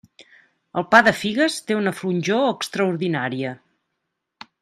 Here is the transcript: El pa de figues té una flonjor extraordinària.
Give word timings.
El 0.79 0.85
pa 0.93 1.01
de 1.07 1.11
figues 1.17 1.57
té 1.67 1.77
una 1.81 1.93
flonjor 1.99 2.47
extraordinària. 2.55 3.55